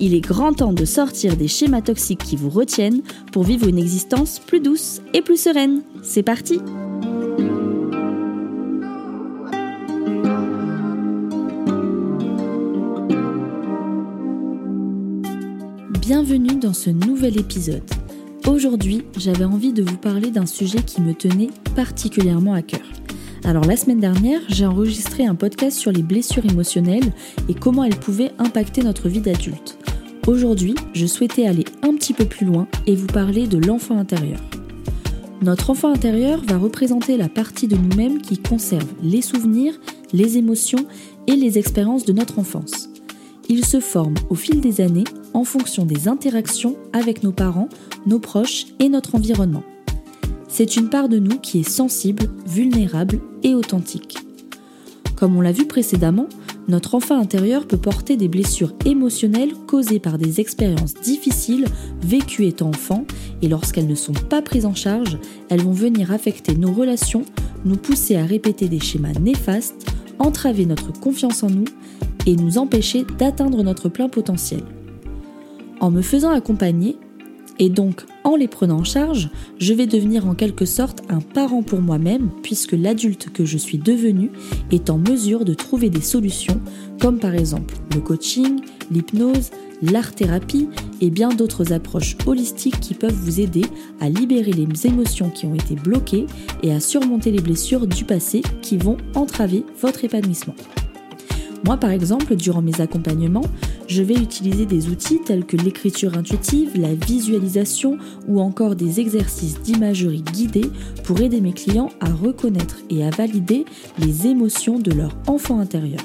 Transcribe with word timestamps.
Il 0.00 0.14
est 0.14 0.20
grand 0.20 0.52
temps 0.52 0.72
de 0.72 0.84
sortir 0.84 1.36
des 1.36 1.48
schémas 1.48 1.82
toxiques 1.82 2.24
qui 2.24 2.36
vous 2.36 2.50
retiennent 2.50 3.02
pour 3.32 3.44
vivre 3.44 3.68
une 3.68 3.78
existence 3.78 4.40
plus 4.40 4.60
douce 4.60 5.00
et 5.12 5.22
plus 5.22 5.40
sereine. 5.40 5.82
C'est 6.02 6.22
parti 6.22 6.60
Bienvenue 16.00 16.56
dans 16.56 16.74
ce 16.74 16.90
nouvel 16.90 17.38
épisode. 17.38 17.82
Aujourd'hui, 18.46 19.04
j'avais 19.16 19.44
envie 19.44 19.72
de 19.72 19.82
vous 19.82 19.96
parler 19.96 20.30
d'un 20.30 20.44
sujet 20.44 20.82
qui 20.82 21.00
me 21.00 21.14
tenait 21.14 21.48
particulièrement 21.74 22.52
à 22.52 22.60
cœur. 22.60 22.86
Alors 23.46 23.66
la 23.66 23.76
semaine 23.76 24.00
dernière, 24.00 24.40
j'ai 24.48 24.64
enregistré 24.64 25.26
un 25.26 25.34
podcast 25.34 25.78
sur 25.78 25.92
les 25.92 26.02
blessures 26.02 26.46
émotionnelles 26.46 27.12
et 27.50 27.54
comment 27.54 27.84
elles 27.84 27.98
pouvaient 27.98 28.32
impacter 28.38 28.82
notre 28.82 29.10
vie 29.10 29.20
d'adulte. 29.20 29.76
Aujourd'hui, 30.26 30.74
je 30.94 31.04
souhaitais 31.04 31.46
aller 31.46 31.66
un 31.82 31.94
petit 31.94 32.14
peu 32.14 32.24
plus 32.24 32.46
loin 32.46 32.66
et 32.86 32.96
vous 32.96 33.06
parler 33.06 33.46
de 33.46 33.58
l'enfant 33.58 33.98
intérieur. 33.98 34.40
Notre 35.42 35.68
enfant 35.68 35.92
intérieur 35.92 36.40
va 36.46 36.56
représenter 36.56 37.18
la 37.18 37.28
partie 37.28 37.68
de 37.68 37.76
nous-mêmes 37.76 38.22
qui 38.22 38.38
conserve 38.38 38.88
les 39.02 39.20
souvenirs, 39.20 39.78
les 40.14 40.38
émotions 40.38 40.86
et 41.26 41.36
les 41.36 41.58
expériences 41.58 42.06
de 42.06 42.14
notre 42.14 42.38
enfance. 42.38 42.88
Il 43.50 43.66
se 43.66 43.80
forme 43.80 44.14
au 44.30 44.36
fil 44.36 44.62
des 44.62 44.80
années 44.80 45.04
en 45.34 45.44
fonction 45.44 45.84
des 45.84 46.08
interactions 46.08 46.76
avec 46.94 47.22
nos 47.22 47.32
parents, 47.32 47.68
nos 48.06 48.20
proches 48.20 48.68
et 48.78 48.88
notre 48.88 49.16
environnement. 49.16 49.64
C'est 50.56 50.76
une 50.76 50.88
part 50.88 51.08
de 51.08 51.18
nous 51.18 51.40
qui 51.40 51.58
est 51.58 51.68
sensible, 51.68 52.26
vulnérable 52.46 53.18
et 53.42 53.56
authentique. 53.56 54.18
Comme 55.16 55.36
on 55.36 55.40
l'a 55.40 55.50
vu 55.50 55.66
précédemment, 55.66 56.28
notre 56.68 56.94
enfant 56.94 57.18
intérieur 57.18 57.66
peut 57.66 57.76
porter 57.76 58.16
des 58.16 58.28
blessures 58.28 58.72
émotionnelles 58.84 59.54
causées 59.66 59.98
par 59.98 60.16
des 60.16 60.40
expériences 60.40 60.94
difficiles 60.94 61.64
vécues 62.02 62.46
étant 62.46 62.68
enfant 62.68 63.04
et 63.42 63.48
lorsqu'elles 63.48 63.88
ne 63.88 63.96
sont 63.96 64.12
pas 64.12 64.42
prises 64.42 64.64
en 64.64 64.76
charge, 64.76 65.18
elles 65.48 65.62
vont 65.62 65.72
venir 65.72 66.12
affecter 66.12 66.54
nos 66.54 66.72
relations, 66.72 67.24
nous 67.64 67.76
pousser 67.76 68.14
à 68.14 68.24
répéter 68.24 68.68
des 68.68 68.78
schémas 68.78 69.18
néfastes, 69.20 69.90
entraver 70.20 70.66
notre 70.66 70.92
confiance 70.92 71.42
en 71.42 71.50
nous 71.50 71.66
et 72.26 72.36
nous 72.36 72.58
empêcher 72.58 73.04
d'atteindre 73.18 73.64
notre 73.64 73.88
plein 73.88 74.08
potentiel. 74.08 74.62
En 75.80 75.90
me 75.90 76.00
faisant 76.00 76.30
accompagner, 76.30 76.96
et 77.58 77.70
donc, 77.70 78.04
en 78.24 78.36
les 78.36 78.48
prenant 78.48 78.78
en 78.78 78.84
charge, 78.84 79.30
je 79.58 79.74
vais 79.74 79.86
devenir 79.86 80.26
en 80.26 80.34
quelque 80.34 80.64
sorte 80.64 81.02
un 81.10 81.20
parent 81.20 81.62
pour 81.62 81.80
moi-même, 81.80 82.30
puisque 82.42 82.72
l'adulte 82.72 83.30
que 83.32 83.44
je 83.44 83.58
suis 83.58 83.78
devenu 83.78 84.30
est 84.72 84.90
en 84.90 84.98
mesure 84.98 85.44
de 85.44 85.54
trouver 85.54 85.90
des 85.90 86.00
solutions, 86.00 86.60
comme 87.00 87.18
par 87.18 87.34
exemple 87.34 87.74
le 87.94 88.00
coaching, 88.00 88.60
l'hypnose, 88.90 89.50
l'art-thérapie 89.82 90.68
et 91.00 91.10
bien 91.10 91.28
d'autres 91.28 91.72
approches 91.72 92.16
holistiques 92.26 92.80
qui 92.80 92.94
peuvent 92.94 93.12
vous 93.12 93.40
aider 93.40 93.64
à 94.00 94.08
libérer 94.08 94.52
les 94.52 94.86
émotions 94.86 95.30
qui 95.30 95.46
ont 95.46 95.54
été 95.54 95.74
bloquées 95.74 96.26
et 96.62 96.72
à 96.72 96.80
surmonter 96.80 97.30
les 97.30 97.42
blessures 97.42 97.86
du 97.86 98.04
passé 98.04 98.42
qui 98.62 98.76
vont 98.76 98.96
entraver 99.14 99.64
votre 99.80 100.04
épanouissement. 100.04 100.54
Moi, 101.64 101.78
par 101.78 101.90
exemple, 101.90 102.36
durant 102.36 102.60
mes 102.60 102.80
accompagnements, 102.82 103.46
je 103.86 104.02
vais 104.02 104.14
utiliser 104.14 104.66
des 104.66 104.88
outils 104.88 105.20
tels 105.24 105.46
que 105.46 105.56
l'écriture 105.56 106.16
intuitive, 106.16 106.72
la 106.76 106.94
visualisation 106.94 107.96
ou 108.28 108.40
encore 108.40 108.76
des 108.76 109.00
exercices 109.00 109.60
d'imagerie 109.62 110.22
guidée 110.22 110.70
pour 111.04 111.20
aider 111.20 111.40
mes 111.40 111.54
clients 111.54 111.88
à 112.00 112.12
reconnaître 112.12 112.76
et 112.90 113.04
à 113.04 113.10
valider 113.10 113.64
les 113.98 114.26
émotions 114.26 114.78
de 114.78 114.92
leur 114.92 115.16
enfant 115.26 115.58
intérieur. 115.58 116.02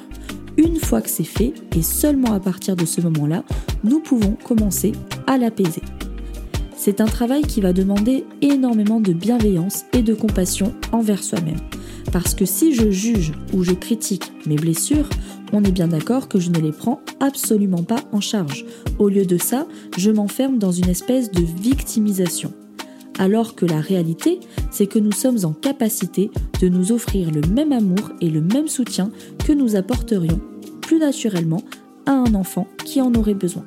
Une 0.57 0.77
fois 0.77 1.01
que 1.01 1.09
c'est 1.09 1.23
fait, 1.23 1.53
et 1.75 1.81
seulement 1.81 2.33
à 2.33 2.39
partir 2.39 2.77
de 2.77 2.85
ce 2.85 3.01
moment-là, 3.01 3.43
nous 3.83 3.99
pouvons 3.99 4.37
commencer 4.43 4.93
à 5.27 5.37
l'apaiser. 5.37 5.81
C'est 6.77 7.01
un 7.01 7.05
travail 7.05 7.41
qui 7.41 7.59
va 7.59 7.73
demander 7.73 8.23
énormément 8.41 9.01
de 9.01 9.11
bienveillance 9.11 9.83
et 9.91 10.01
de 10.01 10.13
compassion 10.13 10.73
envers 10.93 11.21
soi-même. 11.21 11.59
Parce 12.11 12.33
que 12.33 12.45
si 12.45 12.73
je 12.73 12.89
juge 12.89 13.33
ou 13.53 13.63
je 13.63 13.73
critique 13.73 14.31
mes 14.45 14.55
blessures, 14.55 15.09
on 15.53 15.63
est 15.63 15.71
bien 15.71 15.87
d'accord 15.87 16.27
que 16.27 16.39
je 16.39 16.49
ne 16.49 16.59
les 16.59 16.71
prends 16.71 17.01
absolument 17.19 17.83
pas 17.83 18.03
en 18.11 18.21
charge. 18.21 18.65
Au 18.97 19.09
lieu 19.09 19.25
de 19.25 19.37
ça, 19.37 19.67
je 19.97 20.11
m'enferme 20.11 20.57
dans 20.57 20.71
une 20.71 20.89
espèce 20.89 21.31
de 21.31 21.43
victimisation. 21.43 22.53
Alors 23.17 23.55
que 23.55 23.65
la 23.65 23.81
réalité, 23.81 24.39
c'est 24.71 24.87
que 24.87 24.99
nous 24.99 25.11
sommes 25.11 25.43
en 25.43 25.51
capacité 25.51 26.31
de 26.61 26.69
nous 26.69 26.91
offrir 26.91 27.31
le 27.31 27.41
même 27.53 27.73
amour 27.73 28.11
et 28.21 28.29
le 28.29 28.41
même 28.41 28.67
soutien 28.67 29.11
que 29.45 29.51
nous 29.51 29.75
apporterions 29.75 30.39
plus 30.81 30.99
naturellement 30.99 31.63
à 32.05 32.13
un 32.13 32.33
enfant 32.33 32.67
qui 32.85 33.01
en 33.01 33.13
aurait 33.13 33.33
besoin. 33.33 33.65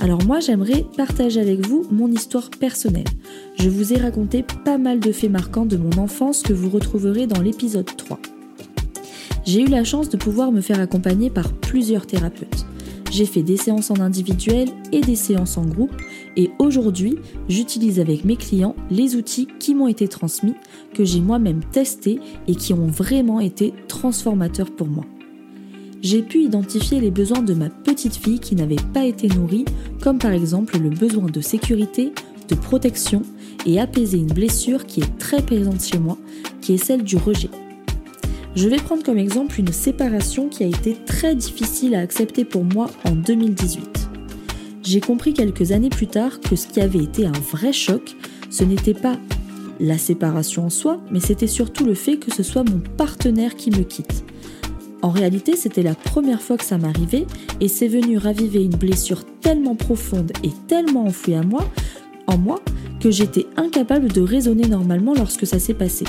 Alors 0.00 0.22
moi 0.24 0.38
j'aimerais 0.40 0.84
partager 0.96 1.40
avec 1.40 1.66
vous 1.66 1.84
mon 1.90 2.10
histoire 2.10 2.50
personnelle. 2.50 3.08
Je 3.56 3.68
vous 3.68 3.92
ai 3.92 3.96
raconté 3.96 4.44
pas 4.64 4.78
mal 4.78 5.00
de 5.00 5.10
faits 5.10 5.30
marquants 5.30 5.66
de 5.66 5.76
mon 5.76 5.98
enfance 5.98 6.42
que 6.42 6.52
vous 6.52 6.70
retrouverez 6.70 7.26
dans 7.26 7.40
l'épisode 7.40 7.96
3. 7.96 8.20
J'ai 9.48 9.62
eu 9.62 9.68
la 9.68 9.82
chance 9.82 10.10
de 10.10 10.18
pouvoir 10.18 10.52
me 10.52 10.60
faire 10.60 10.78
accompagner 10.78 11.30
par 11.30 11.54
plusieurs 11.54 12.06
thérapeutes. 12.06 12.66
J'ai 13.10 13.24
fait 13.24 13.42
des 13.42 13.56
séances 13.56 13.90
en 13.90 13.98
individuel 13.98 14.68
et 14.92 15.00
des 15.00 15.16
séances 15.16 15.56
en 15.56 15.64
groupe 15.64 15.96
et 16.36 16.50
aujourd'hui, 16.58 17.16
j'utilise 17.48 17.98
avec 17.98 18.26
mes 18.26 18.36
clients 18.36 18.76
les 18.90 19.16
outils 19.16 19.48
qui 19.58 19.74
m'ont 19.74 19.88
été 19.88 20.06
transmis, 20.06 20.52
que 20.92 21.02
j'ai 21.02 21.22
moi-même 21.22 21.64
testés 21.72 22.20
et 22.46 22.54
qui 22.54 22.74
ont 22.74 22.88
vraiment 22.88 23.40
été 23.40 23.72
transformateurs 23.88 24.70
pour 24.70 24.86
moi. 24.86 25.06
J'ai 26.02 26.20
pu 26.20 26.42
identifier 26.42 27.00
les 27.00 27.10
besoins 27.10 27.40
de 27.40 27.54
ma 27.54 27.70
petite 27.70 28.16
fille 28.16 28.40
qui 28.40 28.54
n'avait 28.54 28.76
pas 28.92 29.06
été 29.06 29.28
nourrie, 29.28 29.64
comme 30.02 30.18
par 30.18 30.32
exemple 30.32 30.78
le 30.78 30.90
besoin 30.90 31.24
de 31.24 31.40
sécurité, 31.40 32.12
de 32.50 32.54
protection 32.54 33.22
et 33.64 33.80
apaiser 33.80 34.18
une 34.18 34.26
blessure 34.26 34.84
qui 34.84 35.00
est 35.00 35.18
très 35.18 35.40
présente 35.40 35.82
chez 35.82 35.98
moi, 35.98 36.18
qui 36.60 36.74
est 36.74 36.84
celle 36.84 37.02
du 37.02 37.16
rejet. 37.16 37.48
Je 38.56 38.68
vais 38.68 38.76
prendre 38.76 39.02
comme 39.02 39.18
exemple 39.18 39.60
une 39.60 39.72
séparation 39.72 40.48
qui 40.48 40.64
a 40.64 40.66
été 40.66 40.94
très 40.94 41.34
difficile 41.34 41.94
à 41.94 42.00
accepter 42.00 42.44
pour 42.44 42.64
moi 42.64 42.90
en 43.04 43.12
2018. 43.12 44.08
J'ai 44.82 45.00
compris 45.00 45.34
quelques 45.34 45.72
années 45.72 45.90
plus 45.90 46.06
tard 46.06 46.40
que 46.40 46.56
ce 46.56 46.66
qui 46.66 46.80
avait 46.80 47.02
été 47.02 47.26
un 47.26 47.32
vrai 47.32 47.72
choc, 47.72 48.16
ce 48.50 48.64
n'était 48.64 48.94
pas 48.94 49.18
la 49.80 49.98
séparation 49.98 50.66
en 50.66 50.70
soi, 50.70 51.00
mais 51.10 51.20
c'était 51.20 51.46
surtout 51.46 51.84
le 51.84 51.94
fait 51.94 52.16
que 52.16 52.32
ce 52.34 52.42
soit 52.42 52.64
mon 52.64 52.80
partenaire 52.96 53.54
qui 53.54 53.70
me 53.70 53.82
quitte. 53.82 54.24
En 55.02 55.10
réalité, 55.10 55.54
c'était 55.54 55.82
la 55.82 55.94
première 55.94 56.42
fois 56.42 56.56
que 56.56 56.64
ça 56.64 56.78
m'arrivait 56.78 57.26
et 57.60 57.68
c'est 57.68 57.86
venu 57.86 58.18
raviver 58.18 58.64
une 58.64 58.76
blessure 58.76 59.24
tellement 59.40 59.76
profonde 59.76 60.32
et 60.42 60.50
tellement 60.66 61.04
enfouie 61.04 61.34
à 61.34 61.42
moi, 61.42 61.68
en 62.26 62.36
moi, 62.36 62.60
que 63.00 63.10
j'étais 63.10 63.46
incapable 63.56 64.08
de 64.08 64.20
raisonner 64.20 64.66
normalement 64.66 65.14
lorsque 65.14 65.46
ça 65.46 65.60
s'est 65.60 65.74
passé. 65.74 66.04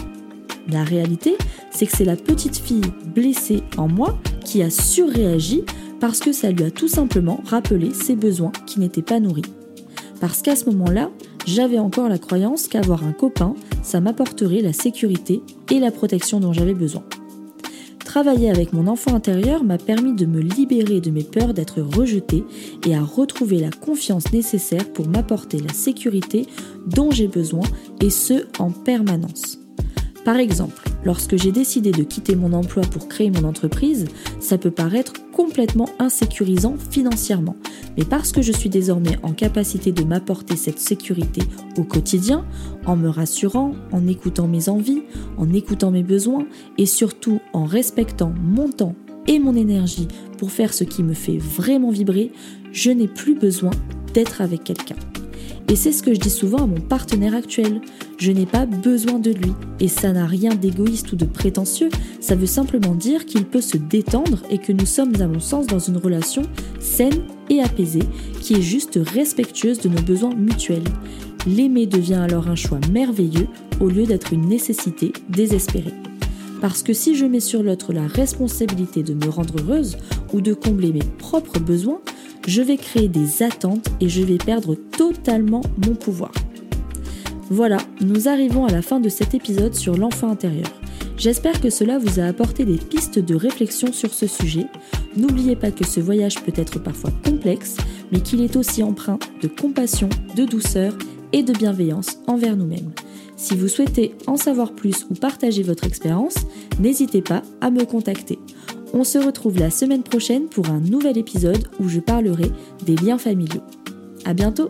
La 0.72 0.84
réalité, 0.84 1.36
c'est 1.72 1.86
que 1.86 1.96
c'est 1.96 2.06
la 2.06 2.16
petite 2.16 2.58
fille 2.58 2.82
blessée 3.14 3.64
en 3.78 3.88
moi 3.88 4.18
qui 4.44 4.62
a 4.62 4.70
surréagi 4.70 5.64
parce 6.00 6.20
que 6.20 6.32
ça 6.32 6.52
lui 6.52 6.64
a 6.64 6.72
tout 6.72 6.88
simplement 6.88 7.42
rappelé 7.46 7.94
ses 7.94 8.16
besoins 8.16 8.52
qui 8.66 8.80
n'étaient 8.80 9.02
pas 9.02 9.20
nourris. 9.20 9.42
Parce 10.20 10.42
qu'à 10.42 10.56
ce 10.56 10.66
moment-là, 10.66 11.10
j'avais 11.46 11.80
encore 11.80 12.10
la 12.10 12.18
croyance 12.18 12.68
qu'avoir 12.68 13.04
un 13.06 13.12
copain, 13.12 13.56
ça 13.84 14.02
m'apporterait 14.02 14.62
la 14.62 14.74
sécurité 14.74 15.42
et 15.72 15.80
la 15.80 15.92
protection 15.92 16.40
dont 16.40 16.54
j'avais 16.54 16.74
besoin. 16.74 17.04
Travailler 18.10 18.50
avec 18.50 18.74
mon 18.74 18.88
enfant 18.88 19.14
intérieur 19.14 19.64
m'a 19.64 19.78
permis 19.78 20.14
de 20.14 20.26
me 20.26 20.40
libérer 20.40 21.00
de 21.00 21.12
mes 21.12 21.24
peurs 21.24 21.54
d'être 21.54 21.82
rejetée 21.82 22.44
et 22.88 22.96
à 22.96 23.04
retrouver 23.04 23.60
la 23.60 23.70
confiance 23.70 24.34
nécessaire 24.34 24.92
pour 24.94 25.08
m'apporter 25.08 25.60
la 25.60 25.72
sécurité 25.72 26.48
dont 26.88 27.12
j'ai 27.12 27.28
besoin 27.28 27.66
et 28.02 28.10
ce 28.10 28.48
en 28.58 28.72
permanence. 28.72 29.60
Par 30.26 30.38
exemple, 30.38 30.89
lorsque 31.04 31.38
j'ai 31.38 31.52
décidé 31.52 31.92
de 31.92 32.04
quitter 32.04 32.36
mon 32.36 32.54
emploi 32.54 32.84
pour 32.84 33.08
créer 33.08 33.32
mon 33.32 33.44
entreprise, 33.44 34.06
ça 34.40 34.58
peut 34.58 34.72
paraître 34.72 35.14
complètement 35.32 35.90
insécurisant 36.00 36.76
financièrement. 36.90 37.56
Mais 37.98 38.06
parce 38.06 38.32
que 38.32 38.42
je 38.42 38.52
suis 38.52 38.70
désormais 38.70 39.18
en 39.24 39.34
capacité 39.34 39.92
de 39.92 40.04
m'apporter 40.04 40.56
cette 40.56 40.80
sécurité 40.80 41.42
au 41.78 41.84
quotidien, 41.84 42.46
en 42.86 42.96
me 42.96 43.10
rassurant, 43.10 43.74
en 43.92 44.08
écoutant 44.08 44.48
mes 44.48 44.70
envies, 44.70 45.04
en 45.38 45.54
écoutant 45.54 45.92
mes 45.92 46.04
besoins 46.04 46.46
et 46.78 46.86
surtout 46.86 47.40
en 47.54 47.66
respectant 47.66 48.34
mon 48.42 48.70
temps 48.70 48.96
et 49.28 49.40
mon 49.40 49.56
énergie 49.56 50.08
pour 50.38 50.52
faire 50.52 50.74
ce 50.74 50.84
qui 50.84 51.04
me 51.04 51.14
fait 51.14 51.38
vraiment 51.38 51.92
vibrer, 51.92 52.32
je 52.72 52.92
n'ai 52.92 53.08
plus 53.08 53.36
besoin 53.36 53.72
d'être 54.14 54.42
avec 54.42 54.64
quelqu'un. 54.64 54.96
Et 55.68 55.76
c'est 55.76 55.92
ce 55.92 56.02
que 56.02 56.14
je 56.14 56.20
dis 56.20 56.30
souvent 56.30 56.64
à 56.64 56.68
mon 56.68 56.80
partenaire 56.80 57.36
actuel. 57.36 57.82
Je 58.18 58.32
n'ai 58.32 58.46
pas 58.46 58.66
besoin 58.66 59.20
de 59.20 59.32
lui. 59.32 59.52
Et 59.80 59.88
ça 59.88 60.12
n'a 60.12 60.26
rien 60.26 60.56
d'égoïste 60.56 61.12
ou 61.12 61.16
de 61.16 61.26
prétentieux, 61.26 61.90
ça 62.20 62.36
veut 62.36 62.46
simplement 62.46 62.96
dire 62.96 63.26
qu'il 63.26 63.46
peut 63.46 63.62
se 63.62 63.78
détendre 63.78 64.40
et 64.50 64.58
que 64.58 64.72
nous 64.72 64.86
sommes 64.86 65.14
à 65.22 65.28
mon 65.28 65.40
sens 65.40 65.68
dans 65.68 65.80
une 65.80 65.98
relation 65.98 66.42
saine 66.80 67.24
et 67.50 67.62
apaisée, 67.62 68.04
qui 68.42 68.56
est 68.56 68.62
juste 68.62 69.00
respectueuse 69.02 69.80
de 69.80 69.90
nos 69.90 70.02
besoins 70.02 70.36
mutuels. 70.36 70.84
L'aimer 71.48 71.86
devient 71.86 72.16
alors 72.16 72.50
un 72.50 72.56
choix 72.56 72.80
merveilleux 72.92 73.48
au 73.80 73.88
lieu 73.88 74.06
d'être 74.06 74.34
une 74.34 74.48
nécessité 74.48 75.14
désespérée. 75.30 75.94
Parce 76.62 76.84
que 76.84 76.94
si 76.94 77.16
je 77.16 77.26
mets 77.26 77.40
sur 77.40 77.64
l'autre 77.64 77.94
la 77.94 78.06
responsabilité 78.06 79.04
de 79.04 79.14
me 79.14 79.30
rendre 79.30 79.56
heureuse 79.62 79.98
ou 80.34 80.42
de 80.42 80.54
combler 80.54 80.92
mes 80.92 81.06
propres 81.18 81.60
besoins, 81.60 82.02
je 82.50 82.64
vais 82.64 82.78
créer 82.78 83.08
des 83.08 83.44
attentes 83.44 83.88
et 84.02 84.10
je 84.10 84.24
vais 84.24 84.40
perdre 84.40 84.74
totalement 84.74 85.62
mon 85.86 85.94
pouvoir. 85.94 86.32
Voilà, 87.52 87.78
nous 88.02 88.28
arrivons 88.28 88.66
à 88.66 88.72
la 88.72 88.82
fin 88.82 89.00
de 89.00 89.08
cet 89.08 89.36
épisode 89.36 89.76
sur 89.76 89.96
l'enfant 89.96 90.32
intérieur. 90.32 90.68
J'espère 91.16 91.62
que 91.62 91.70
cela 91.70 92.00
vous 92.00 92.20
a 92.20 92.24
apporté 92.24 92.66
des 92.66 92.78
pistes 92.78 93.20
de 93.20 93.36
réflexion 93.36 93.94
sur 93.94 94.12
ce 94.16 94.26
sujet. 94.26 94.66
N'oubliez 95.16 95.56
pas 95.56 95.70
que 95.70 95.86
ce 95.86 96.00
voyage 96.00 96.42
peut 96.42 96.54
être 96.56 96.80
parfois 96.80 97.12
complexe, 97.24 97.78
mais 98.12 98.20
qu'il 98.20 98.42
est 98.42 98.56
aussi 98.56 98.82
empreint 98.82 99.20
de 99.44 99.48
compassion, 99.48 100.10
de 100.36 100.46
douceur 100.46 100.98
et 101.34 101.44
de 101.44 101.54
bienveillance 101.54 102.18
envers 102.26 102.58
nous-mêmes. 102.58 102.94
Si 103.38 103.56
vous 103.56 103.68
souhaitez 103.68 104.16
en 104.26 104.38
savoir 104.38 104.74
plus 104.74 105.06
ou 105.12 105.14
partager 105.14 105.62
votre 105.62 105.86
expérience, 105.86 106.36
n'hésitez 106.80 107.22
pas 107.22 107.44
à 107.62 107.70
me 107.70 107.86
contacter. 107.86 108.40
On 108.94 109.04
se 109.04 109.18
retrouve 109.18 109.58
la 109.60 109.70
semaine 109.70 110.04
prochaine 110.04 110.48
pour 110.48 110.70
un 110.70 110.80
nouvel 110.80 111.18
épisode 111.18 111.68
où 111.80 111.88
je 111.88 112.00
parlerai 112.00 112.52
des 112.86 112.96
liens 112.96 113.18
familiaux. 113.18 113.62
À 114.26 114.34
bientôt! 114.34 114.70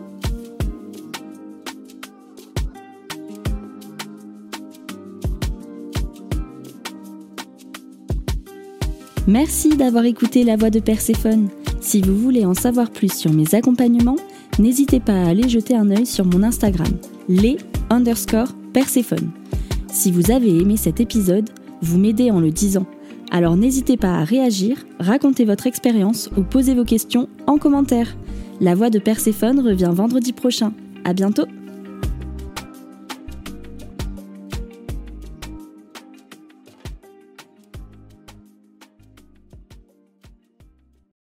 Merci 9.26 9.76
d'avoir 9.76 10.04
écouté 10.06 10.44
la 10.44 10.56
voix 10.56 10.70
de 10.70 10.80
Perséphone. 10.80 11.48
Si 11.80 12.00
vous 12.00 12.16
voulez 12.16 12.44
en 12.44 12.54
savoir 12.54 12.90
plus 12.90 13.12
sur 13.12 13.32
mes 13.32 13.54
accompagnements, 13.54 14.16
n'hésitez 14.58 15.00
pas 15.00 15.14
à 15.14 15.28
aller 15.28 15.48
jeter 15.48 15.76
un 15.76 15.88
œil 15.90 16.04
sur 16.04 16.24
mon 16.24 16.42
Instagram, 16.42 16.92
les 17.28 17.56
underscore 17.90 18.48
Perséphone. 18.72 19.30
Si 19.88 20.10
vous 20.10 20.30
avez 20.30 20.58
aimé 20.58 20.76
cet 20.76 21.00
épisode, 21.00 21.48
vous 21.80 21.98
m'aidez 21.98 22.30
en 22.30 22.40
le 22.40 22.50
disant. 22.50 22.86
Alors 23.30 23.56
n'hésitez 23.56 23.96
pas 23.96 24.14
à 24.14 24.24
réagir, 24.24 24.84
raconter 24.98 25.44
votre 25.44 25.66
expérience 25.66 26.30
ou 26.36 26.42
poser 26.42 26.74
vos 26.74 26.84
questions 26.84 27.28
en 27.46 27.58
commentaire. 27.58 28.16
La 28.60 28.74
voix 28.74 28.90
de 28.90 28.98
Perséphone 28.98 29.60
revient 29.60 29.90
vendredi 29.92 30.32
prochain. 30.32 30.72
À 31.04 31.12
bientôt! 31.12 31.46